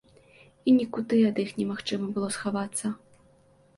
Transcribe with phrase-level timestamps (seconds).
[0.69, 2.85] І нікуды ад іх немагчыма было схавацца.